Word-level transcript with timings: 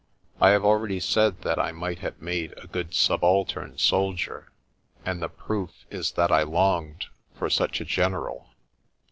I 0.39 0.49
have 0.49 0.65
already 0.65 0.99
said 0.99 1.43
that 1.43 1.59
I 1.59 1.71
might 1.71 1.99
have 1.99 2.19
made 2.19 2.55
a 2.57 2.65
good 2.65 2.95
subaltern 2.95 3.77
sol 3.77 4.13
dier, 4.13 4.51
and 5.05 5.21
the 5.21 5.29
proof 5.29 5.85
is 5.91 6.13
that 6.13 6.31
I 6.31 6.41
longed 6.41 7.05
for 7.35 7.51
such 7.51 7.79
a 7.79 7.85
general. 7.85 8.47